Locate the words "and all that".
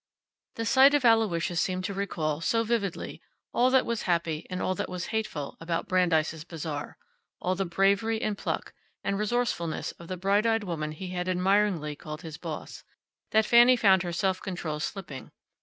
4.49-4.89